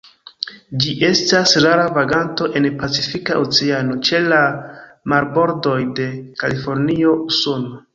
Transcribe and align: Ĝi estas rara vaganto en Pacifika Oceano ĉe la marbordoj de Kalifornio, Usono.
Ĝi 0.85 0.95
estas 1.09 1.53
rara 1.65 1.83
vaganto 1.99 2.49
en 2.61 2.67
Pacifika 2.81 3.39
Oceano 3.45 4.01
ĉe 4.09 4.25
la 4.33 4.43
marbordoj 5.15 5.81
de 6.03 6.13
Kalifornio, 6.45 7.19
Usono. 7.33 7.85